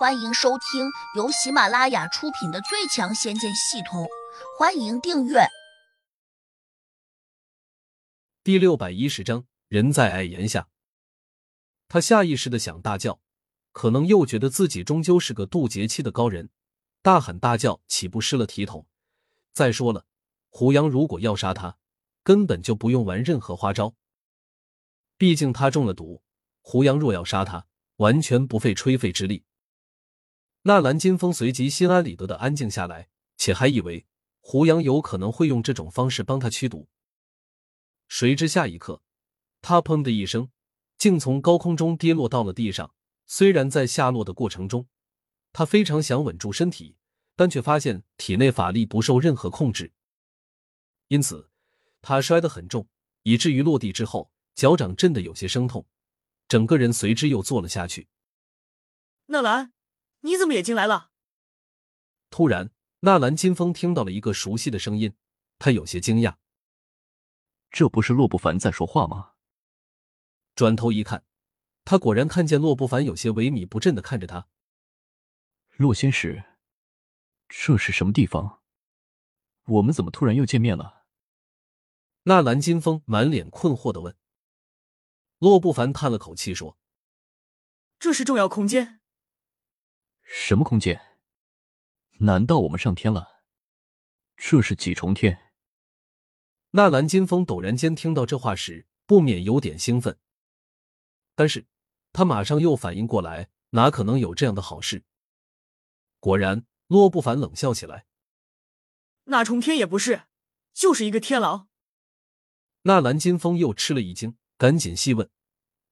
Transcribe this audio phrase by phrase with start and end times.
[0.00, 4.04] 欢迎收听由喜马拉雅出品的《最强仙剑系统》，
[4.58, 5.40] 欢迎订阅。
[8.42, 10.68] 第六百一十章，人在矮檐下。
[11.86, 13.20] 他下意识的想大叫，
[13.72, 16.48] 可能又觉得自己终究是个渡劫期的高人，
[17.02, 18.86] 大喊大叫岂不失了体统？
[19.52, 20.06] 再说了，
[20.48, 21.76] 胡杨如果要杀他，
[22.22, 23.94] 根本就不用玩任何花招。
[25.18, 26.22] 毕竟他中了毒，
[26.62, 29.44] 胡杨若要杀他，完全不费吹灰之力。
[30.62, 34.06] 纳兰金风随即心安理得的安静下来，且还以为
[34.40, 36.88] 胡杨有可能会用这种方式帮他驱毒。
[38.08, 39.02] 谁知下一刻，
[39.62, 40.50] 他砰的一声，
[40.98, 42.92] 竟从高空中跌落到了地上。
[43.26, 44.88] 虽然在下落的过程中，
[45.52, 46.96] 他非常想稳住身体，
[47.36, 49.92] 但却发现体内法力不受任何控制，
[51.08, 51.48] 因此
[52.02, 52.86] 他摔得很重，
[53.22, 55.86] 以至于落地之后脚掌震得有些生痛，
[56.48, 58.08] 整个人随之又坐了下去。
[59.26, 59.72] 纳兰。
[60.20, 61.10] 你怎么也进来了？
[62.30, 62.70] 突然，
[63.00, 65.14] 纳兰金风听到了一个熟悉的声音，
[65.58, 66.36] 他有些惊讶。
[67.70, 69.32] 这不是洛不凡在说话吗？
[70.54, 71.24] 转头一看，
[71.84, 74.48] 他果然看见洛不凡有些萎靡不振的看着他。
[75.76, 76.44] 洛仙使，
[77.48, 78.60] 这是什么地方？
[79.64, 81.06] 我们怎么突然又见面了？
[82.24, 84.14] 纳兰金风满脸困惑的问。
[85.38, 86.76] 洛不凡叹了口气说
[87.98, 88.99] ：“这是重要空间。”
[90.32, 91.00] 什么空间？
[92.20, 93.42] 难道我们上天了？
[94.36, 95.52] 这是几重天？
[96.70, 100.20] 纳兰金风陡然间听到这话时，不免有点兴奋。
[101.34, 101.66] 但是
[102.12, 105.02] 他马上又反应过来，哪可能有这样的好事？
[106.20, 108.06] 果然，洛不凡冷笑起来
[109.26, 110.26] ：“那重天也不是，
[110.72, 111.66] 就是一个天牢。”
[112.82, 115.28] 纳兰金风又吃了一惊，赶紧细问，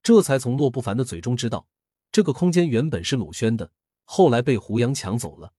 [0.01, 1.69] 这才从洛不凡的嘴中知道，
[2.13, 3.73] 这个空间原本是鲁轩的。
[4.11, 5.53] 后来被胡杨抢走了。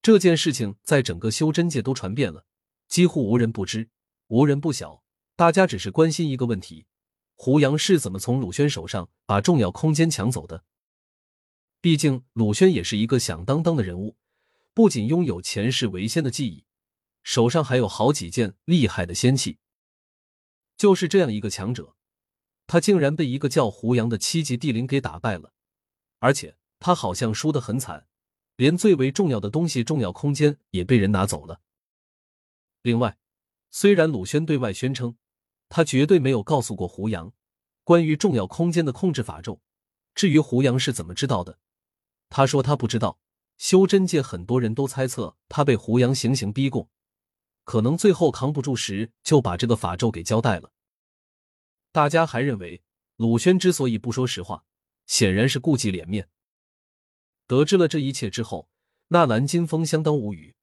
[0.00, 2.46] 这件事情在整个修真界都传遍了，
[2.86, 3.90] 几乎无人不知，
[4.28, 5.02] 无人不晓。
[5.34, 6.86] 大家只是关心一个问题：
[7.34, 10.62] 胡杨是怎么从鲁轩手上把重要空间抢走的？
[11.80, 14.16] 毕竟鲁轩也是一个响当当的人物，
[14.72, 16.64] 不仅拥有前世为仙的记忆，
[17.24, 19.58] 手上还有好几件厉害的仙器。
[20.76, 21.96] 就是这样一个强者，
[22.68, 25.52] 他竟然被一个叫胡杨的七级地灵给打败了，
[26.20, 26.56] 而且。
[26.84, 28.06] 他好像输得很惨，
[28.56, 31.62] 连最为重要的东西——重要空间也被人拿走了。
[32.82, 33.16] 另外，
[33.70, 35.16] 虽然鲁轩对外宣称
[35.70, 37.32] 他绝对没有告诉过胡杨
[37.84, 39.62] 关于重要空间的控制法咒，
[40.14, 41.58] 至于胡杨是怎么知道的，
[42.28, 43.18] 他说他不知道。
[43.56, 46.90] 修真界很多人都猜测他被胡杨行刑逼供，
[47.64, 50.70] 可能最后扛不住时就把这个法咒给交代了。
[51.92, 52.82] 大家还认为
[53.16, 54.66] 鲁轩之所以不说实话，
[55.06, 56.28] 显然是顾忌脸面。
[57.46, 58.68] 得知了这一切之后，
[59.08, 60.56] 纳兰金风相当无语。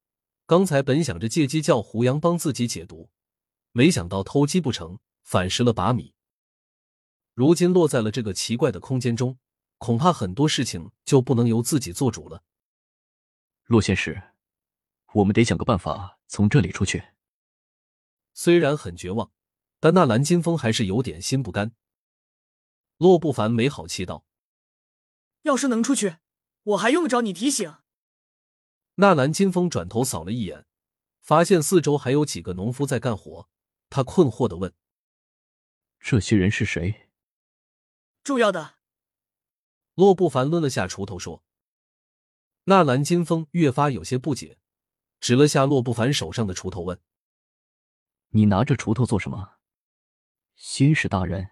[0.46, 3.09] 刚才本想着借机叫胡杨帮自己解毒，
[3.72, 6.14] 没想到偷鸡不成反蚀了把米。
[7.34, 9.40] 如今落在了这个奇怪的空间中，
[9.78, 12.44] 恐怕很多事情就不能由自己做主了。
[13.66, 14.22] 洛仙使，
[15.14, 17.03] 我们得想个办法从这里出去。
[18.34, 19.31] 虽然很绝望，
[19.80, 21.74] 但纳兰金风还是有点心不甘。
[22.97, 24.25] 洛不凡没好气道
[25.44, 26.18] ：“要是能出去。”
[26.63, 27.75] 我还用得着你提醒？
[28.95, 30.66] 纳兰金风转头扫了一眼，
[31.22, 33.49] 发现四周还有几个农夫在干活。
[33.89, 34.73] 他困惑的问
[35.99, 37.09] ：“这些人是谁？”
[38.23, 38.75] 重要的。
[39.95, 41.44] 洛不凡抡了下锄头说。
[42.66, 44.59] 纳兰金风越发有些不解，
[45.19, 47.01] 指了下洛不凡手上的锄头问
[48.29, 49.57] ：“你拿着锄头做什么？”
[50.55, 51.49] 仙使大人，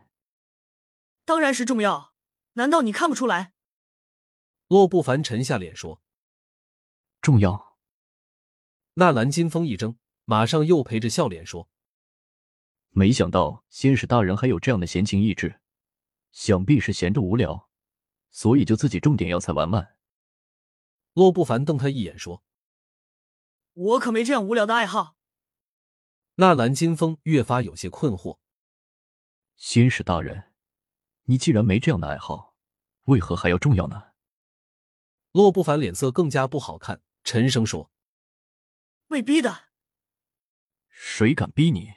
[1.26, 2.14] 当然是重要。
[2.54, 3.54] 难道你看不出来？
[4.70, 6.00] 洛不凡沉下脸说
[7.22, 7.76] ：“重要。”
[8.94, 11.68] 纳兰金风一怔，马上又陪着笑脸说
[12.90, 15.60] ：“没想到仙使大人还有这样的闲情逸致，
[16.32, 17.68] 想必是闲着无聊，
[18.30, 19.96] 所以就自己种点药材玩玩。”
[21.14, 22.44] 洛不凡瞪他一眼说
[23.74, 25.18] ：“我可没这样无聊的爱好。”
[26.36, 28.38] 纳兰金风越发有些困惑
[29.58, 30.54] ：“仙使大人，
[31.24, 32.54] 你既然没这样的爱好，
[33.06, 34.04] 为何还要重要呢？”
[35.32, 37.92] 洛不凡脸色更加不好看，沉声说
[39.08, 39.70] ：“被逼的。”
[40.90, 41.94] 谁敢逼你？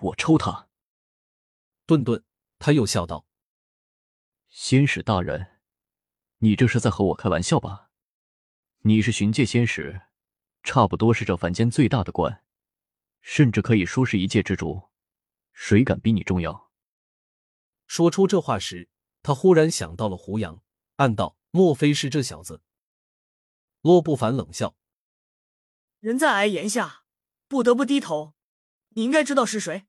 [0.00, 0.68] 我抽他！
[1.86, 2.24] 顿顿，
[2.58, 3.26] 他又笑道
[4.48, 5.60] ：“仙使大人，
[6.38, 7.90] 你这是在和我开玩笑吧？
[8.80, 10.02] 你是巡界仙使，
[10.62, 12.42] 差不多是这凡间最大的官，
[13.20, 14.90] 甚至可以说是一界之主。
[15.52, 16.70] 谁敢比你重要？”
[17.86, 18.88] 说出这话时，
[19.22, 20.62] 他忽然想到了胡杨，
[20.96, 21.36] 暗道。
[21.56, 22.62] 莫非是这小子？
[23.80, 24.74] 洛不凡冷笑
[26.00, 27.04] ：“人在矮檐下，
[27.46, 28.34] 不得不低头。
[28.88, 29.86] 你应该知道是谁。”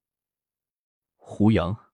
[1.16, 1.90] 胡杨。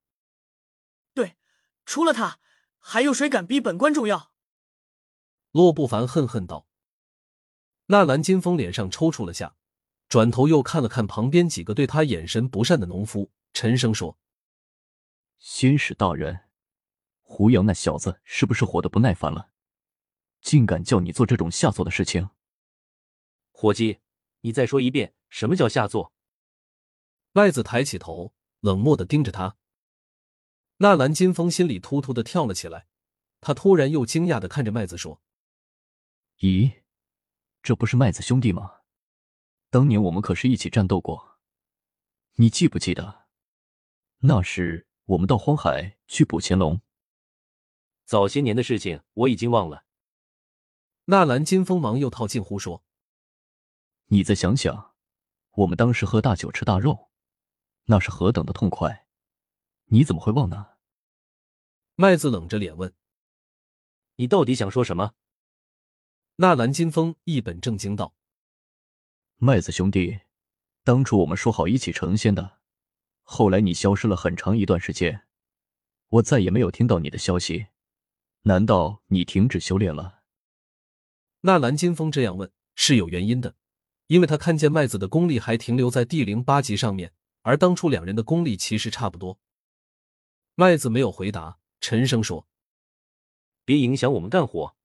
[1.14, 1.38] 对，
[1.86, 2.38] 除了他，
[2.78, 4.34] 还有谁敢比本官重要？
[5.52, 6.68] 洛不凡恨恨道。
[7.86, 9.56] 纳兰金风脸上抽搐了下，
[10.06, 14.18] 转头又看了看旁边几个对他眼神不善的农夫，沉声说
[15.40, 16.50] ：“仙使大人，
[17.22, 19.48] 胡杨那小子是不是活得不耐烦了？
[20.42, 22.28] 竟敢叫你做这种下作的事情？”
[23.50, 24.00] 伙计，
[24.40, 26.12] 你再说一遍，什么叫下作？
[27.32, 29.56] 麦子抬起头，冷漠的盯着他。
[30.78, 32.88] 纳兰金风心里突突的跳了起来，
[33.40, 35.22] 他突然又惊讶的看着麦子说
[36.40, 36.82] ：“咦？”
[37.62, 38.80] 这不是麦子兄弟吗？
[39.70, 41.38] 当年我们可是一起战斗过，
[42.34, 43.26] 你记不记得？
[44.18, 46.80] 那时我们到荒海去捕乾龙。
[48.04, 49.84] 早些年的事情我已经忘了。
[51.06, 52.84] 纳兰金锋忙又套近乎说
[54.06, 54.94] ：“你再想想，
[55.50, 57.10] 我们当时喝大酒吃大肉，
[57.86, 59.08] 那是何等的痛快，
[59.86, 60.68] 你怎么会忘呢？”
[61.96, 62.94] 麦子冷着脸问
[64.14, 65.14] ：“你到底想说什么？”
[66.36, 68.14] 纳兰金风一本正经道
[69.38, 70.20] ：“麦子兄弟，
[70.84, 72.60] 当初我们说好一起成仙的，
[73.22, 75.26] 后来你消失了很长一段时间，
[76.08, 77.66] 我再也没有听到你的消息。
[78.42, 80.20] 难道你停止修炼了？”
[81.44, 83.56] 纳兰金风这样问是有原因的，
[84.06, 87.12] 因为他看见麦子的功力还停留在第零八级上面，
[87.42, 89.40] 而当初两人的功力其实差不多。
[90.54, 92.46] 麦子没有回答，沉声说
[93.64, 94.76] ：“别影响我们干活。”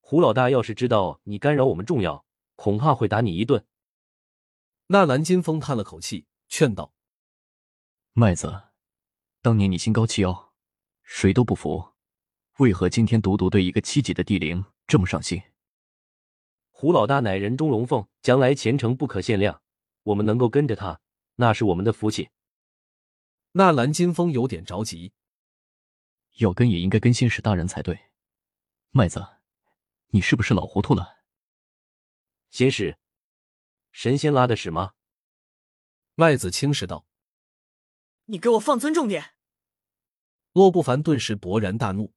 [0.00, 2.24] 胡老大要是知道你干扰我们重要，
[2.56, 3.64] 恐怕会打你一顿。
[4.88, 6.92] 纳兰金风叹了口气，劝道
[8.14, 8.62] ：“麦子，
[9.42, 10.54] 当年你心高气傲，
[11.04, 11.92] 谁都不服，
[12.56, 15.40] 为何今天独独对一个七级的地灵这么上心？”
[16.80, 19.60] 胡老大乃人中龙凤，将来前程不可限量。
[20.04, 21.00] 我们能够跟着他，
[21.34, 22.30] 那是我们的福气。
[23.50, 25.12] 纳兰金风有点着急，
[26.36, 27.98] 要跟也应该跟仙使大人才对，
[28.90, 29.26] 麦子。
[30.10, 31.16] 你是不是老糊涂了？
[32.48, 32.96] 仙使，
[33.90, 34.92] 神仙拉的屎吗？
[36.14, 37.08] 麦子轻视道
[38.26, 39.34] ：“你给我放尊重点！”
[40.54, 42.14] 洛不凡顿时勃然大怒。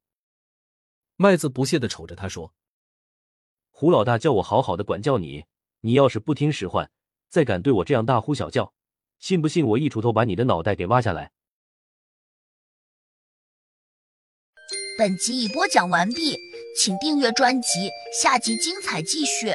[1.16, 2.54] 麦子不屑的瞅着他说
[3.82, 5.44] ：“胡老大叫我好好的管教你，
[5.80, 6.88] 你要是不听使唤，
[7.28, 8.72] 再敢对我这样大呼小叫，
[9.18, 11.32] 信不信我一锄头把你的脑袋给挖下来？”
[14.96, 16.38] 本集已播讲完毕。
[16.78, 17.90] 请订阅专辑，
[18.22, 19.52] 下集精彩继续。